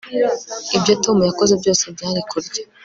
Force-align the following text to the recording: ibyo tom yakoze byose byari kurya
ibyo 0.77 0.93
tom 1.03 1.17
yakoze 1.29 1.53
byose 1.61 1.83
byari 1.95 2.21
kurya 2.29 2.61